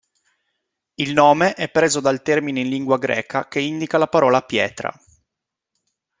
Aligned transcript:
Il 0.95 1.13
nome 1.13 1.53
è 1.53 1.69
preso 1.69 1.99
dal 1.99 2.23
termine 2.23 2.61
in 2.61 2.69
lingua 2.69 2.97
greca 2.97 3.47
che 3.47 3.59
indica 3.59 3.99
la 3.99 4.07
parola 4.07 4.41
"pietra". 4.41 4.91